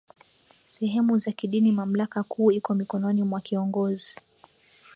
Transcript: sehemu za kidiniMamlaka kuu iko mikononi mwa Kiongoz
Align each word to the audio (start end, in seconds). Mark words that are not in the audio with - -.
sehemu 0.67 1.17
za 1.17 1.31
kidiniMamlaka 1.31 2.23
kuu 2.23 2.51
iko 2.51 2.75
mikononi 2.75 3.23
mwa 3.23 3.41
Kiongoz 3.41 4.15